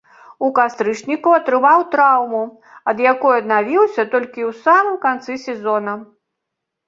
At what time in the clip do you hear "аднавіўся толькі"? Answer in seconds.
3.41-4.41